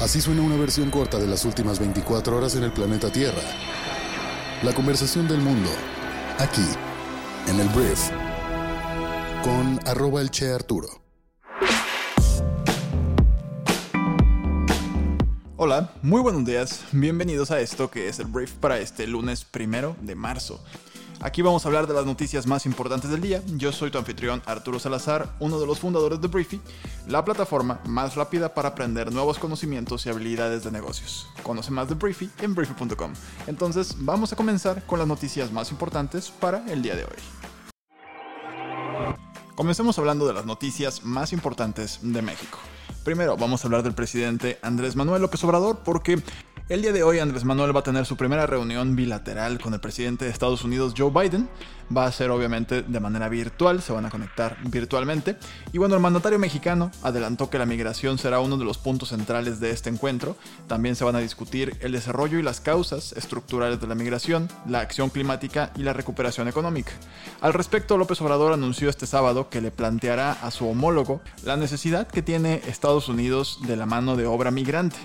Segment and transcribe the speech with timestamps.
[0.00, 3.42] Así suena una versión corta de las últimas 24 horas en el planeta Tierra.
[4.62, 5.68] La conversación del mundo,
[6.38, 6.64] aquí,
[7.48, 7.98] en el Brief,
[9.42, 10.88] con arroba el Che Arturo.
[15.56, 19.96] Hola, muy buenos días, bienvenidos a esto que es el Brief para este lunes primero
[20.00, 20.64] de marzo.
[21.20, 23.42] Aquí vamos a hablar de las noticias más importantes del día.
[23.56, 26.60] Yo soy tu anfitrión Arturo Salazar, uno de los fundadores de Briefy,
[27.08, 31.26] la plataforma más rápida para aprender nuevos conocimientos y habilidades de negocios.
[31.42, 33.12] Conoce más de Briefy en briefy.com.
[33.48, 37.10] Entonces, vamos a comenzar con las noticias más importantes para el día de hoy.
[39.56, 42.60] Comencemos hablando de las noticias más importantes de México.
[43.02, 46.22] Primero, vamos a hablar del presidente Andrés Manuel López Obrador porque
[46.68, 49.80] el día de hoy Andrés Manuel va a tener su primera reunión bilateral con el
[49.80, 51.48] presidente de Estados Unidos Joe Biden.
[51.96, 55.38] Va a ser obviamente de manera virtual, se van a conectar virtualmente.
[55.72, 59.60] Y bueno, el mandatario mexicano adelantó que la migración será uno de los puntos centrales
[59.60, 60.36] de este encuentro.
[60.66, 64.80] También se van a discutir el desarrollo y las causas estructurales de la migración, la
[64.80, 66.92] acción climática y la recuperación económica.
[67.40, 72.06] Al respecto, López Obrador anunció este sábado que le planteará a su homólogo la necesidad
[72.06, 74.98] que tiene Estados Unidos de la mano de obra migrante.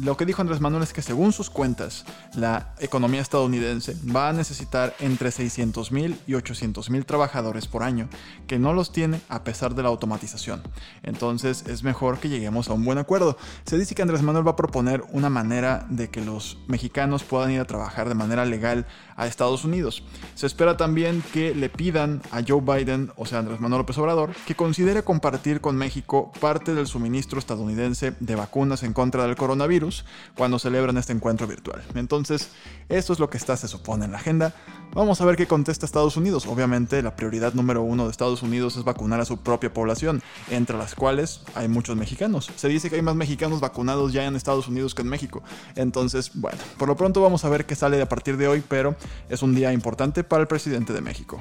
[0.00, 2.04] Lo que dijo Andrés Manuel es que según sus cuentas,
[2.36, 8.08] la economía estadounidense va a necesitar entre 600 mil y 800 mil trabajadores por año,
[8.46, 10.62] que no los tiene a pesar de la automatización.
[11.02, 13.38] Entonces es mejor que lleguemos a un buen acuerdo.
[13.64, 17.50] Se dice que Andrés Manuel va a proponer una manera de que los mexicanos puedan
[17.50, 20.04] ir a trabajar de manera legal a Estados Unidos.
[20.36, 24.30] Se espera también que le pidan a Joe Biden, o sea Andrés Manuel López Obrador,
[24.46, 29.87] que considere compartir con México parte del suministro estadounidense de vacunas en contra del coronavirus
[30.36, 31.82] cuando celebran este encuentro virtual.
[31.94, 32.50] Entonces,
[32.88, 34.54] esto es lo que está, se supone, en la agenda.
[34.94, 36.46] Vamos a ver qué contesta Estados Unidos.
[36.46, 40.76] Obviamente, la prioridad número uno de Estados Unidos es vacunar a su propia población, entre
[40.76, 42.50] las cuales hay muchos mexicanos.
[42.56, 45.42] Se dice que hay más mexicanos vacunados ya en Estados Unidos que en México.
[45.76, 48.96] Entonces, bueno, por lo pronto vamos a ver qué sale a partir de hoy, pero
[49.28, 51.40] es un día importante para el presidente de México.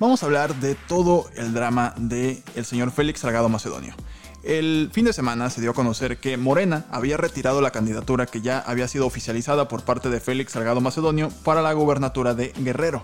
[0.00, 3.94] Vamos a hablar de todo el drama el señor Félix Salgado Macedonio.
[4.44, 8.42] El fin de semana se dio a conocer que Morena había retirado la candidatura que
[8.42, 13.02] ya había sido oficializada por parte de Félix Salgado Macedonio para la gubernatura de Guerrero.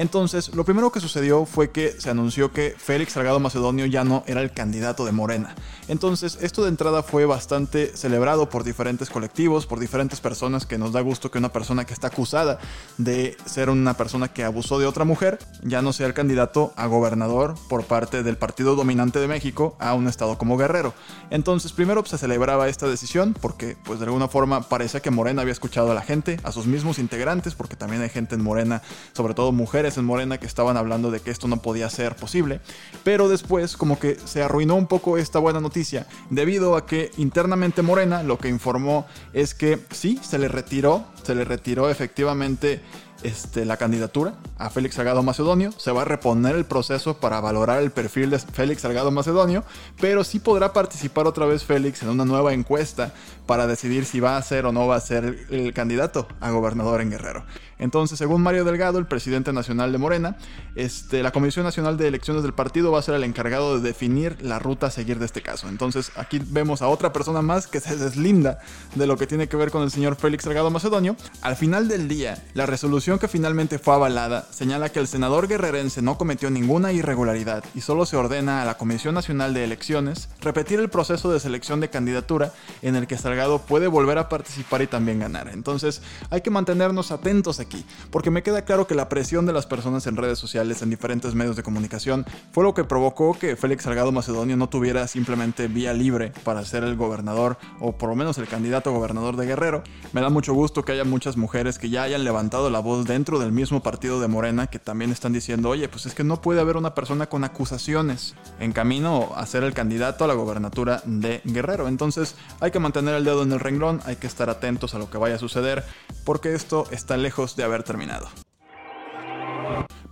[0.00, 4.24] Entonces, lo primero que sucedió fue que se anunció que Félix Salgado Macedonio ya no
[4.26, 5.54] era el candidato de Morena.
[5.88, 10.92] Entonces, esto de entrada fue bastante celebrado por diferentes colectivos, por diferentes personas, que nos
[10.92, 12.58] da gusto que una persona que está acusada
[12.96, 16.86] de ser una persona que abusó de otra mujer ya no sea el candidato a
[16.86, 20.94] gobernador por parte del partido dominante de México a un estado como Guerrero.
[21.28, 25.52] Entonces, primero se celebraba esta decisión porque, pues de alguna forma, parecía que Morena había
[25.52, 28.80] escuchado a la gente, a sus mismos integrantes, porque también hay gente en Morena,
[29.12, 32.60] sobre todo mujeres en Morena que estaban hablando de que esto no podía ser posible,
[33.04, 37.82] pero después como que se arruinó un poco esta buena noticia debido a que internamente
[37.82, 42.80] Morena lo que informó es que sí, se le retiró, se le retiró efectivamente
[43.22, 45.72] este, la candidatura a Félix Salgado Macedonio.
[45.76, 49.64] Se va a reponer el proceso para valorar el perfil de Félix Salgado Macedonio,
[50.00, 53.12] pero sí podrá participar otra vez Félix en una nueva encuesta
[53.46, 57.00] para decidir si va a ser o no va a ser el candidato a gobernador
[57.00, 57.44] en Guerrero.
[57.78, 60.36] Entonces, según Mario Delgado, el presidente nacional de Morena,
[60.76, 64.36] este, la Comisión Nacional de Elecciones del partido va a ser el encargado de definir
[64.42, 65.68] la ruta a seguir de este caso.
[65.68, 68.58] Entonces, aquí vemos a otra persona más que se deslinda
[68.94, 71.16] de lo que tiene que ver con el señor Félix Salgado Macedonio.
[71.40, 76.02] Al final del día, la resolución que finalmente fue avalada señala que el senador guerrerense
[76.02, 80.78] no cometió ninguna irregularidad y solo se ordena a la Comisión Nacional de Elecciones repetir
[80.80, 84.86] el proceso de selección de candidatura en el que Salgado puede volver a participar y
[84.86, 85.48] también ganar.
[85.48, 89.66] Entonces hay que mantenernos atentos aquí, porque me queda claro que la presión de las
[89.66, 93.84] personas en redes sociales, en diferentes medios de comunicación, fue lo que provocó que Félix
[93.84, 98.38] Salgado Macedonio no tuviera simplemente vía libre para ser el gobernador o por lo menos
[98.38, 99.82] el candidato gobernador de Guerrero.
[100.12, 103.38] Me da mucho gusto que haya muchas mujeres que ya hayan levantado la voz dentro
[103.38, 106.60] del mismo partido de Morena que también están diciendo, oye, pues es que no puede
[106.60, 111.40] haber una persona con acusaciones en camino a ser el candidato a la gobernatura de
[111.44, 111.88] Guerrero.
[111.88, 115.10] Entonces hay que mantener el dedo en el renglón, hay que estar atentos a lo
[115.10, 115.84] que vaya a suceder,
[116.24, 118.28] porque esto está lejos de haber terminado.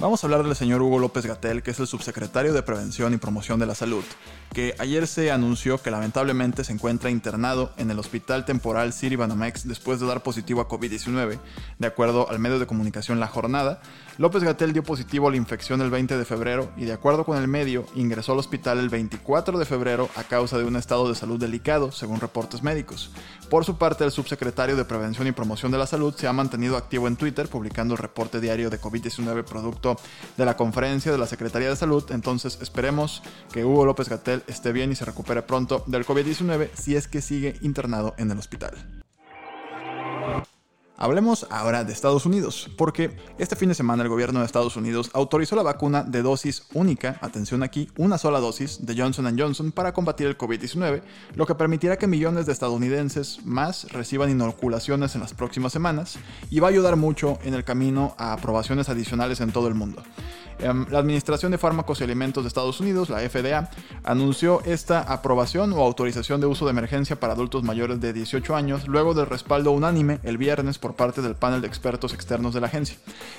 [0.00, 3.16] Vamos a hablar del señor Hugo López Gatel, que es el subsecretario de Prevención y
[3.16, 4.02] Promoción de la Salud,
[4.52, 9.68] que ayer se anunció que lamentablemente se encuentra internado en el Hospital Temporal Siri Banamex
[9.68, 11.38] después de dar positivo a COVID-19.
[11.78, 13.80] De acuerdo al medio de comunicación La Jornada,
[14.18, 17.38] López Gatel dio positivo a la infección el 20 de febrero y de acuerdo con
[17.38, 21.14] el medio ingresó al hospital el 24 de febrero a causa de un estado de
[21.14, 23.12] salud delicado, según reportes médicos.
[23.48, 26.76] Por su parte, el subsecretario de Prevención y Promoción de la Salud se ha mantenido
[26.76, 29.83] activo en Twitter publicando el reporte diario de COVID-19 producto
[30.36, 32.04] de la conferencia de la Secretaría de Salud.
[32.10, 33.22] Entonces esperemos
[33.52, 37.20] que Hugo López Gatel esté bien y se recupere pronto del COVID-19 si es que
[37.20, 39.03] sigue internado en el hospital.
[40.96, 45.10] Hablemos ahora de Estados Unidos, porque este fin de semana el gobierno de Estados Unidos
[45.12, 49.92] autorizó la vacuna de dosis única, atención aquí, una sola dosis de Johnson Johnson para
[49.92, 51.02] combatir el COVID-19,
[51.34, 56.16] lo que permitirá que millones de estadounidenses más reciban inoculaciones en las próximas semanas
[56.48, 60.00] y va a ayudar mucho en el camino a aprobaciones adicionales en todo el mundo.
[60.58, 63.70] Em, la Administración de Fármacos y Alimentos de Estados Unidos, la FDA,
[64.02, 68.88] anunció esta aprobación o autorización de uso de emergencia para adultos mayores de 18 años
[68.88, 72.68] luego del respaldo unánime el viernes por parte del panel de expertos externos de la
[72.68, 72.96] agencia.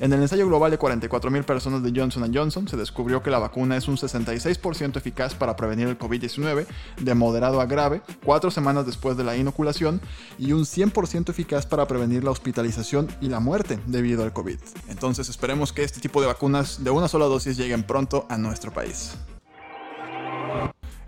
[0.00, 3.76] En el ensayo global de 44.000 personas de Johnson Johnson se descubrió que la vacuna
[3.76, 6.66] es un 66% eficaz para prevenir el COVID-19
[7.00, 10.00] de moderado a grave cuatro semanas después de la inoculación
[10.38, 14.58] y un 100% eficaz para prevenir la hospitalización y la muerte debido al COVID.
[14.88, 18.72] Entonces esperemos que este tipo de vacunas de una sola dosis lleguen pronto a nuestro
[18.72, 19.14] país.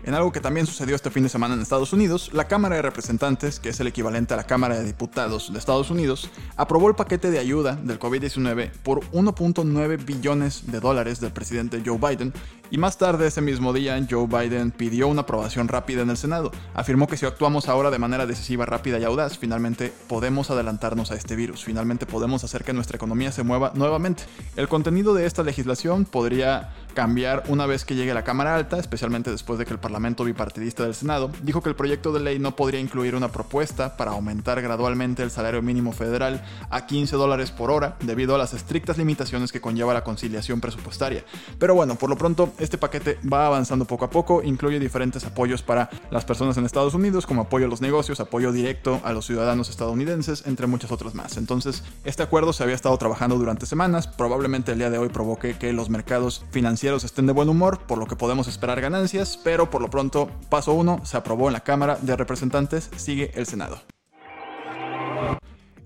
[0.03, 2.81] En algo que también sucedió este fin de semana en Estados Unidos, la Cámara de
[2.81, 6.95] Representantes, que es el equivalente a la Cámara de Diputados de Estados Unidos, aprobó el
[6.95, 12.33] paquete de ayuda del COVID-19 por 1.9 billones de dólares del presidente Joe Biden,
[12.71, 16.51] y más tarde ese mismo día Joe Biden pidió una aprobación rápida en el Senado.
[16.73, 21.15] Afirmó que si actuamos ahora de manera decisiva, rápida y audaz, finalmente podemos adelantarnos a
[21.15, 24.23] este virus, finalmente podemos hacer que nuestra economía se mueva nuevamente.
[24.55, 29.29] El contenido de esta legislación podría cambiar una vez que llegue la Cámara Alta, especialmente
[29.31, 29.90] después de que el Parlamento
[30.23, 34.11] bipartidista del Senado dijo que el proyecto de ley no podría incluir una propuesta para
[34.11, 38.97] aumentar gradualmente el salario mínimo federal a 15 dólares por hora debido a las estrictas
[38.97, 41.23] limitaciones que conlleva la conciliación presupuestaria.
[41.59, 45.61] Pero bueno, por lo pronto este paquete va avanzando poco a poco, incluye diferentes apoyos
[45.61, 49.25] para las personas en Estados Unidos, como apoyo a los negocios, apoyo directo a los
[49.25, 51.37] ciudadanos estadounidenses, entre muchas otras más.
[51.37, 55.57] Entonces, este acuerdo se había estado trabajando durante semanas, probablemente el día de hoy provoque
[55.57, 59.69] que los mercados financieros estén de buen humor, por lo que podemos esperar ganancias, pero
[59.69, 63.81] por lo pronto, paso 1 se aprobó en la Cámara de Representantes, sigue el Senado.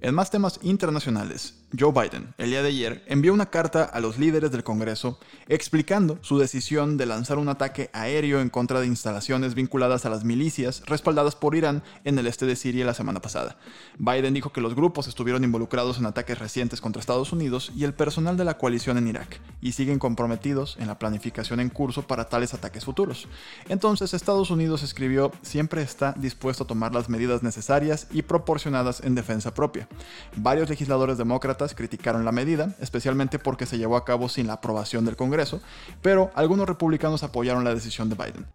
[0.01, 4.17] En más temas internacionales, Joe Biden, el día de ayer, envió una carta a los
[4.17, 9.55] líderes del Congreso explicando su decisión de lanzar un ataque aéreo en contra de instalaciones
[9.55, 13.57] vinculadas a las milicias respaldadas por Irán en el este de Siria la semana pasada.
[13.97, 17.93] Biden dijo que los grupos estuvieron involucrados en ataques recientes contra Estados Unidos y el
[17.93, 22.29] personal de la coalición en Irak, y siguen comprometidos en la planificación en curso para
[22.29, 23.27] tales ataques futuros.
[23.69, 29.15] Entonces Estados Unidos escribió siempre está dispuesto a tomar las medidas necesarias y proporcionadas en
[29.15, 29.87] defensa propia.
[30.35, 35.05] Varios legisladores demócratas criticaron la medida, especialmente porque se llevó a cabo sin la aprobación
[35.05, 35.61] del Congreso,
[36.01, 38.45] pero algunos republicanos apoyaron la decisión de Biden.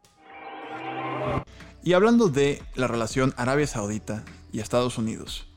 [1.82, 4.22] Y hablando de la relación Arabia Saudita
[4.52, 5.48] y Estados Unidos,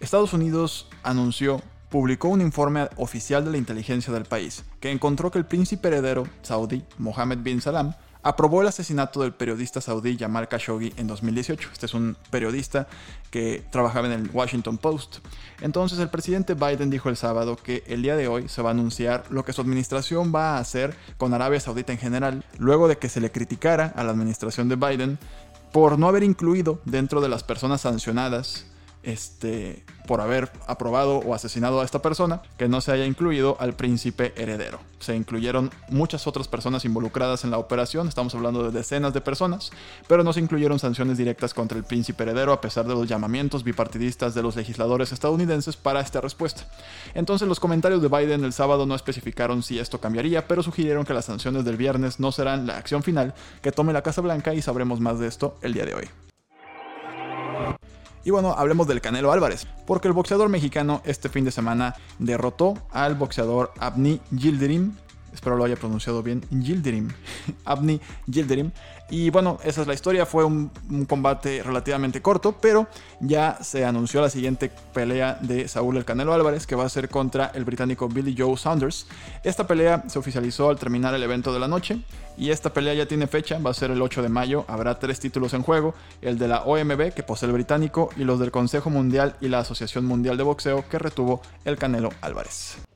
[0.00, 5.38] Estados Unidos anunció publicó un informe oficial de la inteligencia del país, que encontró que
[5.38, 10.92] el príncipe heredero saudí, Mohammed bin Salam, aprobó el asesinato del periodista saudí Jamal Khashoggi
[10.96, 11.70] en 2018.
[11.72, 12.86] Este es un periodista
[13.30, 15.18] que trabajaba en el Washington Post.
[15.60, 18.72] Entonces el presidente Biden dijo el sábado que el día de hoy se va a
[18.72, 22.98] anunciar lo que su administración va a hacer con Arabia Saudita en general, luego de
[22.98, 25.18] que se le criticara a la administración de Biden
[25.72, 28.66] por no haber incluido dentro de las personas sancionadas
[29.02, 33.74] este, por haber aprobado o asesinado a esta persona, que no se haya incluido al
[33.74, 34.80] príncipe heredero.
[34.98, 39.70] Se incluyeron muchas otras personas involucradas en la operación, estamos hablando de decenas de personas,
[40.08, 43.64] pero no se incluyeron sanciones directas contra el príncipe heredero a pesar de los llamamientos
[43.64, 46.66] bipartidistas de los legisladores estadounidenses para esta respuesta.
[47.14, 51.14] Entonces los comentarios de Biden el sábado no especificaron si esto cambiaría, pero sugirieron que
[51.14, 54.62] las sanciones del viernes no serán la acción final que tome la Casa Blanca y
[54.62, 56.27] sabremos más de esto el día de hoy.
[58.28, 62.74] Y bueno, hablemos del Canelo Álvarez, porque el boxeador mexicano este fin de semana derrotó
[62.90, 64.92] al boxeador Abni Gilderim
[65.32, 67.08] espero lo haya pronunciado bien, Gilderim,
[67.64, 68.70] Abni Gilderim.
[69.10, 70.70] Y bueno, esa es la historia, fue un,
[71.08, 72.86] combate relativamente corto, pero
[73.20, 77.08] ya se anunció la siguiente pelea de Saúl El Canelo Álvarez, que va a ser
[77.08, 79.06] contra el británico Billy Joe Saunders.
[79.44, 82.02] Esta pelea se oficializó al terminar el evento de la noche,
[82.36, 85.18] y esta pelea ya tiene fecha, va a ser el 8 de mayo, habrá tres
[85.20, 88.90] títulos en juego, el de la OMB, que posee el británico, y los del Consejo
[88.90, 92.87] Mundial y la Asociación Mundial de Boxeo, que retuvo el Canelo Álvarez.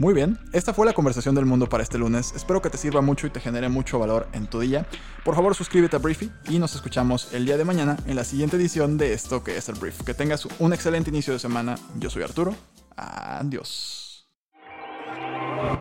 [0.00, 2.32] Muy bien, esta fue la conversación del mundo para este lunes.
[2.34, 4.86] Espero que te sirva mucho y te genere mucho valor en tu día.
[5.26, 8.56] Por favor, suscríbete a Briefy y nos escuchamos el día de mañana en la siguiente
[8.56, 10.02] edición de esto que es el Brief.
[10.02, 11.74] Que tengas un excelente inicio de semana.
[11.98, 12.54] Yo soy Arturo.
[12.96, 14.09] Adiós.